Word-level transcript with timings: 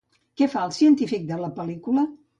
Què 0.41 0.47
fa 0.53 0.63
el 0.69 0.73
científic 0.77 1.29
de 1.33 1.39
la 1.45 1.53
pel·lícula? 1.61 2.09